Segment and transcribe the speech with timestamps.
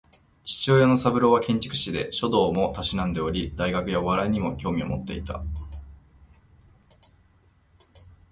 [0.43, 5.43] 父親の三郎は建築士で、書道も嗜んでおり文学やお笑いにも興味を持っていた